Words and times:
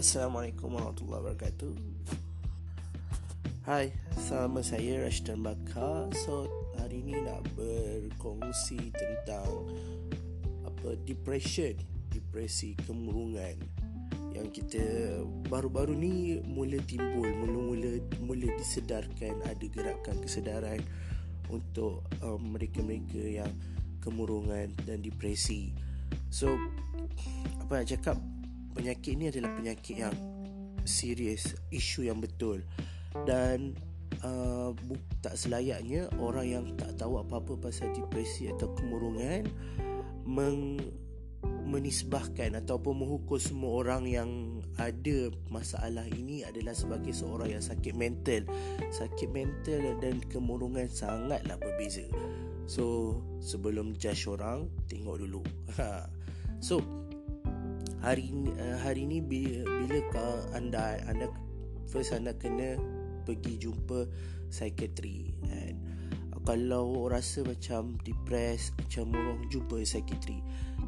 Assalamualaikum 0.00 0.80
warahmatullahi 0.80 1.28
wabarakatuh. 1.28 1.72
Hai, 3.68 3.92
sama 4.16 4.64
saya 4.64 4.96
Rashdan 5.04 5.44
Bakar. 5.44 6.08
So, 6.16 6.48
hari 6.80 7.04
ni 7.04 7.20
nak 7.20 7.44
berkongsi 7.52 8.96
tentang 8.96 9.68
apa 10.64 10.96
Depression, 11.04 11.76
depresi 12.08 12.80
kemurungan 12.88 13.60
Yang 14.32 14.64
kita 14.64 14.84
baru-baru 15.52 15.92
ni 15.92 16.40
mula 16.48 16.80
timbul 16.88 17.28
Mula-mula 17.36 18.00
mula 18.24 18.48
disedarkan 18.56 19.36
ada 19.44 19.66
gerakan 19.68 20.16
kesedaran 20.24 20.80
Untuk 21.52 22.08
um, 22.24 22.56
mereka-mereka 22.56 23.44
yang 23.44 23.52
kemurungan 24.00 24.72
dan 24.88 25.04
depresi. 25.04 25.76
So, 26.32 26.56
apa 27.60 27.84
nak 27.84 27.92
cakap 27.92 28.16
penyakit 28.74 29.12
ni 29.18 29.28
adalah 29.28 29.50
penyakit 29.54 29.96
yang 30.06 30.14
serius, 30.84 31.54
isu 31.70 32.08
yang 32.08 32.18
betul 32.18 32.64
dan 33.26 33.74
uh, 34.22 34.70
tak 35.20 35.34
selayaknya 35.36 36.08
orang 36.22 36.46
yang 36.46 36.64
tak 36.78 36.94
tahu 36.96 37.20
apa-apa 37.20 37.58
pasal 37.58 37.90
depresi 37.92 38.48
atau 38.48 38.70
kemurungan 38.78 39.44
meng 40.24 40.78
menisbahkan 41.40 42.58
ataupun 42.58 43.06
menghukum 43.06 43.38
semua 43.38 43.86
orang 43.86 44.02
yang 44.04 44.30
ada 44.76 45.30
masalah 45.48 46.02
ini 46.18 46.42
adalah 46.42 46.74
sebagai 46.74 47.14
seorang 47.14 47.54
yang 47.56 47.64
sakit 47.64 47.94
mental. 47.94 48.42
Sakit 48.90 49.30
mental 49.30 49.96
dan 50.02 50.18
kemurungan 50.28 50.90
sangatlah 50.90 51.56
berbeza. 51.62 52.04
So, 52.66 53.16
sebelum 53.38 53.94
judge 53.96 54.26
orang, 54.26 54.66
tengok 54.90 55.22
dulu. 55.22 55.42
Ha. 55.78 56.10
so, 56.58 56.82
hari 58.00 58.32
hari 58.80 59.04
ni 59.04 59.20
bila, 59.20 59.64
bila 59.84 59.98
kau 60.12 60.34
anda 60.56 61.00
anda 61.08 61.28
first 61.88 62.16
anda 62.16 62.32
kena 62.36 62.80
pergi 63.28 63.60
jumpa 63.60 64.08
psikiatri 64.48 65.36
and 65.52 65.76
kalau 66.48 67.06
rasa 67.06 67.44
macam 67.44 68.00
depressed 68.02 68.72
macam 68.80 69.12
murung 69.12 69.44
jumpa 69.52 69.84
psikiatri 69.84 70.40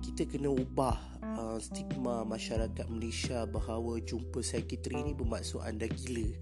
kita 0.02 0.26
kena 0.26 0.50
ubah 0.50 0.98
uh, 1.38 1.58
stigma 1.62 2.26
masyarakat 2.26 2.88
Malaysia 2.90 3.46
bahawa 3.46 4.00
jumpa 4.02 4.42
psikiatri 4.42 4.98
ni 5.04 5.12
bermaksud 5.12 5.62
anda 5.62 5.86
gila 5.86 6.32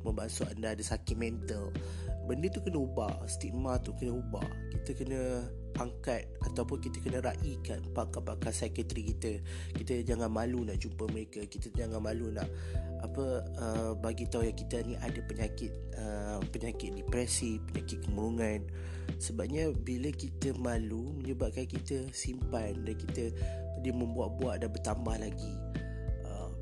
bermaksud 0.00 0.48
anda 0.56 0.72
ada 0.72 0.84
sakit 0.84 1.16
mental. 1.16 1.72
Benda 2.24 2.48
tu 2.48 2.62
kena 2.64 2.80
ubah 2.80 3.26
stigma 3.28 3.76
tu 3.82 3.92
kena 3.96 4.16
ubah. 4.16 4.46
Kita 4.72 4.96
kena 4.96 5.44
angkat 5.76 6.28
ataupun 6.50 6.78
kita 6.82 6.98
kena 7.00 7.22
raikan 7.22 7.80
pakar-pakar 7.94 8.50
psikiatri 8.50 9.14
kita. 9.14 9.32
Kita 9.74 9.92
jangan 10.02 10.28
malu 10.28 10.66
nak 10.66 10.82
jumpa 10.82 11.06
mereka. 11.10 11.46
Kita 11.46 11.70
jangan 11.72 12.02
malu 12.02 12.34
nak 12.34 12.50
apa 13.00 13.24
uh, 13.56 13.92
bagi 13.96 14.28
tahu 14.28 14.44
yang 14.44 14.58
kita 14.58 14.84
ni 14.84 14.92
ada 15.00 15.20
penyakit 15.24 15.72
uh, 15.96 16.36
penyakit 16.52 16.92
depresi 16.92 17.62
penyakit 17.70 18.04
kemurungan. 18.04 18.66
Sebabnya 19.16 19.72
bila 19.72 20.12
kita 20.12 20.52
malu 20.58 21.16
menyebabkan 21.16 21.64
kita 21.64 22.08
simpan 22.12 22.84
dan 22.84 22.94
kita 22.98 23.24
dia 23.80 23.92
membuat-buat 23.96 24.60
dan 24.60 24.68
bertambah 24.68 25.16
lagi. 25.16 25.54
Uh, 26.28 26.52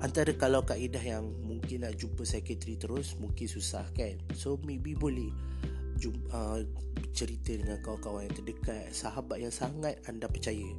antara 0.00 0.32
kalau 0.32 0.64
kaedah 0.64 1.02
yang 1.02 1.28
mungkin 1.44 1.84
nak 1.84 2.00
jumpa 2.00 2.24
psikiatri 2.24 2.80
terus 2.80 3.12
mungkin 3.20 3.44
susah 3.44 3.84
kan. 3.92 4.16
So 4.32 4.56
maybe 4.64 4.96
boleh 4.96 5.28
jumpa, 5.98 6.30
uh, 6.30 6.60
cerita 7.10 7.58
dengan 7.58 7.78
kawan-kawan 7.82 8.30
yang 8.30 8.36
terdekat 8.38 8.94
sahabat 8.94 9.42
yang 9.42 9.52
sangat 9.52 9.98
anda 10.06 10.30
percaya. 10.30 10.70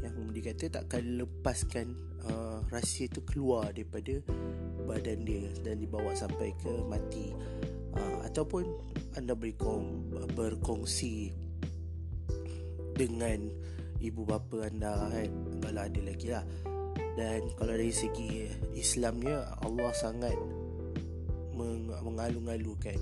Yang 0.00 0.14
dia 0.32 0.42
kata 0.52 0.64
takkan 0.80 1.04
lepaskan 1.20 1.86
uh, 2.24 2.60
rahsia 2.72 3.08
itu 3.08 3.20
keluar 3.24 3.72
daripada 3.72 4.20
badan 4.84 5.24
dia 5.24 5.48
dan 5.64 5.80
dibawa 5.80 6.16
sampai 6.16 6.52
ke 6.60 6.72
mati. 6.88 7.32
Uh, 7.94 8.26
ataupun 8.26 8.66
anda 9.14 9.36
berkong, 9.38 10.10
berkongsi 10.34 11.30
dengan 12.98 13.48
ibu 14.02 14.26
bapa 14.26 14.66
anda 14.66 15.08
kan 15.12 15.30
kalau 15.62 15.80
ada 15.84 16.00
lagi 16.02 16.28
lah. 16.32 16.44
Dan 17.14 17.46
kalau 17.54 17.78
dari 17.78 17.94
segi 17.94 18.50
Islamnya 18.74 19.46
Allah 19.62 19.94
sangat 19.94 20.34
mengalu-alukan 21.54 22.98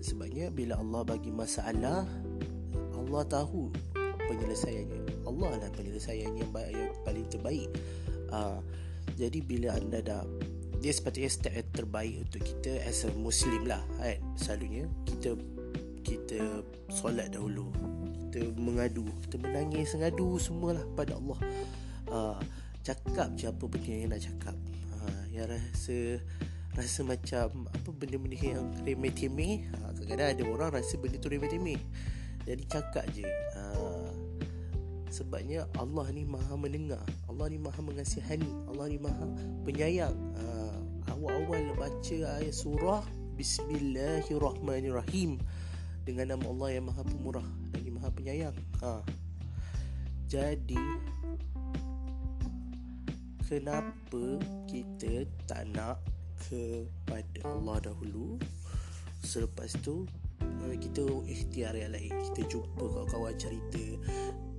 sebabnya 0.00 0.52
bila 0.52 0.78
Allah 0.78 1.02
bagi 1.02 1.30
masalah 1.32 2.06
Allah 3.06 3.22
tahu 3.30 3.70
penyelesaiannya. 4.26 5.26
Allah 5.26 5.50
lah 5.58 5.70
penyelesaiannya 5.74 6.42
yang, 6.42 6.52
baik, 6.52 6.70
yang 6.74 6.90
paling 7.06 7.26
terbaik. 7.30 7.70
Uh, 8.30 8.58
jadi 9.14 9.38
bila 9.40 9.78
anda 9.78 10.02
dah 10.02 10.22
dia 10.82 10.92
sepatutnya 10.92 11.30
step 11.32 11.52
yang 11.56 11.70
terbaik 11.72 12.14
untuk 12.20 12.42
kita 12.44 12.82
as 12.84 13.06
a 13.06 13.10
muslim 13.16 13.64
lah 13.64 13.80
kan? 13.96 14.18
Selalunya 14.36 14.84
kita 15.08 15.38
kita 16.04 16.62
solat 16.92 17.34
dahulu 17.34 17.70
kita 18.28 18.52
mengadu 18.54 19.06
kita 19.26 19.40
menangis 19.40 19.94
mengadu 19.96 20.36
semualah 20.36 20.84
pada 20.98 21.16
Allah. 21.16 21.38
Uh, 22.06 22.38
cakap 22.82 23.34
je 23.34 23.50
apa 23.50 23.64
benda 23.66 23.90
yang 23.90 24.10
nak 24.12 24.22
cakap. 24.22 24.56
Uh, 24.94 25.22
yang 25.32 25.46
rasa 25.50 26.20
rasa 26.76 27.00
macam 27.02 27.66
apa 27.72 27.88
benda-benda 27.88 28.36
yang 28.36 28.68
remeh-temeh 28.84 29.64
ha, 29.72 29.96
kadang-kadang 29.96 30.28
ada 30.36 30.42
orang 30.44 30.70
rasa 30.76 31.00
benda 31.00 31.16
tu 31.16 31.32
remeh-temeh 31.32 31.80
jadi 32.46 32.62
cakap 32.70 33.02
je. 33.10 33.26
Ha, 33.58 33.74
sebabnya 35.10 35.66
Allah 35.82 36.06
ni 36.14 36.22
maha 36.22 36.54
mendengar. 36.54 37.02
Allah 37.26 37.50
ni 37.50 37.58
maha 37.58 37.82
mengasihani. 37.82 38.46
Allah 38.70 38.86
ni 38.86 39.02
maha 39.02 39.26
penyayang. 39.66 40.14
Ha, 40.38 40.70
awal-awal 41.10 41.74
baca 41.74 42.18
ayat 42.38 42.54
surah 42.54 43.02
Bismillahirrahmanirrahim. 43.34 45.42
Dengan 46.06 46.38
nama 46.38 46.46
Allah 46.54 46.78
yang 46.78 46.86
maha 46.86 47.02
pemurah 47.02 47.42
lagi 47.74 47.90
maha 47.90 48.14
penyayang. 48.14 48.54
Ha. 48.78 49.02
jadi 50.26 50.82
kenapa 53.46 54.42
kita 54.66 55.22
tak 55.46 55.70
nak 55.70 56.02
kepada 56.44 57.40
Allah 57.48 57.92
dahulu. 57.92 58.36
Selepas 59.24 59.74
tu 59.82 60.06
eh, 60.68 60.76
Kita 60.78 61.02
ikhtiar 61.26 61.74
yang 61.74 61.96
lain. 61.96 62.12
Kita 62.32 62.46
jumpa 62.46 62.84
kawan-kawan 62.84 63.34
cerita. 63.40 63.84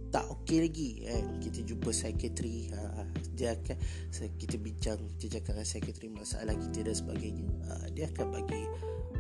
Tak 0.08 0.24
okey 0.40 0.64
lagi 0.64 0.90
eh? 1.04 1.24
Kita 1.44 1.68
jumpa 1.68 1.92
psikiatri 1.92 2.72
ha, 2.72 3.04
Dia 3.36 3.60
akan 3.60 3.76
Kita 4.40 4.56
bincang 4.56 5.04
Kita 5.20 5.36
cakap 5.36 5.60
dengan 5.60 5.68
psikiatri 5.68 6.08
Masalah 6.16 6.56
kita 6.56 6.80
dan 6.88 6.96
sebagainya. 6.96 7.48
Ha, 7.68 7.72
Dia 7.92 8.08
akan 8.16 8.28
bagi 8.32 8.64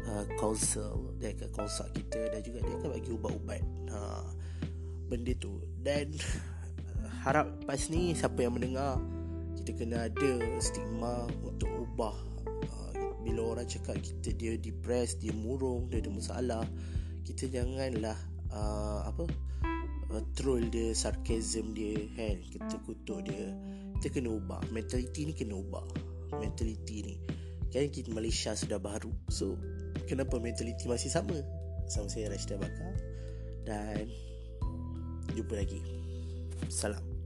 uh, 0.07 0.25
Counsel. 0.39 1.11
Dia 1.19 1.35
akan 1.35 1.49
consult 1.51 1.91
kita 1.91 2.31
Dan 2.31 2.39
juga 2.39 2.63
dia 2.63 2.75
akan 2.79 2.89
bagi 2.95 3.09
ubat-ubat. 3.11 3.61
Ha, 3.91 3.99
Benda 5.11 5.33
tu. 5.35 5.59
Dan 5.83 6.15
Harap 7.27 7.51
pas 7.67 7.81
ni 7.91 8.15
Siapa 8.15 8.39
yang 8.47 8.55
mendengar 8.55 8.95
kita 9.57 9.83
kena 9.83 10.07
ada 10.07 10.31
stigma 10.63 11.27
untuk 11.43 11.67
ubah 11.67 12.15
bila 13.27 13.59
orang 13.59 13.67
cakap 13.67 13.99
kita 13.99 14.31
dia 14.39 14.55
depressed, 14.55 15.19
dia 15.19 15.35
murung, 15.35 15.91
dia 15.91 15.99
ada 15.99 16.07
masalah, 16.07 16.63
kita 17.27 17.51
janganlah 17.51 18.15
uh, 18.55 19.03
apa 19.03 19.27
uh, 20.15 20.23
troll 20.39 20.63
dia, 20.71 20.95
sarcasm 20.95 21.75
dia, 21.75 22.07
kan? 22.15 22.39
Kita 22.47 22.79
kutuk 22.87 23.27
dia. 23.27 23.51
Kita 23.99 24.15
kena 24.15 24.31
ubah. 24.31 24.63
Mentality 24.71 25.27
ni 25.27 25.33
kena 25.35 25.59
ubah. 25.59 25.83
Mentality 26.39 26.97
ni. 27.03 27.15
Kan 27.67 27.91
kita 27.91 28.15
Malaysia 28.15 28.55
sudah 28.55 28.79
baru. 28.79 29.11
So, 29.27 29.59
kenapa 30.07 30.39
mentality 30.39 30.87
masih 30.87 31.11
sama? 31.11 31.35
Sama 31.91 32.07
saya 32.07 32.31
Rashida 32.31 32.55
Bakar. 32.55 32.95
Dan 33.67 34.07
jumpa 35.35 35.59
lagi. 35.59 35.83
Salam. 36.71 37.16